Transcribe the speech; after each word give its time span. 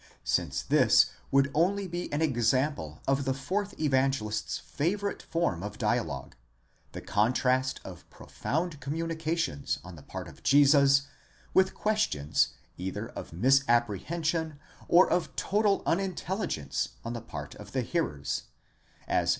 since 0.23 0.63
this 0.63 1.11
would 1.29 1.51
only 1.53 1.87
be 1.87 2.11
an 2.11 2.23
example 2.23 3.03
of 3.07 3.23
the 3.23 3.35
fourth 3.35 3.79
Evangelist's 3.79 4.57
favourite 4.57 5.21
form 5.21 5.61
of 5.61 5.77
dialogue, 5.77 6.33
the 6.93 7.01
contrast 7.01 7.79
of 7.85 8.09
profound 8.09 8.79
communications 8.79 9.77
on 9.83 9.95
the 9.95 10.01
part 10.01 10.27
of 10.27 10.41
Jesus, 10.41 11.03
with 11.53 11.75
questions 11.75 12.55
either 12.79 13.09
of 13.09 13.31
misapprehension 13.31 14.57
or 14.87 15.07
of 15.07 15.35
total 15.35 15.83
unintelligence 15.85 16.97
on 17.05 17.13
the 17.13 17.21
part 17.21 17.53
of 17.53 17.71
the 17.71 17.83
hearers, 17.83 18.45
as 19.07 19.29
xii. 19.29 19.29